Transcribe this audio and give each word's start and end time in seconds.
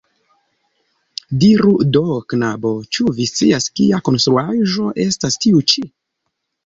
Diru 1.43 1.73
do, 1.97 2.01
knabo, 2.33 2.71
ĉu 2.97 3.07
vi 3.19 3.27
scias 3.33 3.69
kia 3.81 4.01
konstruaĵo 4.09 4.89
estas 5.05 5.39
tiu 5.45 5.63
ĉi? 5.75 5.85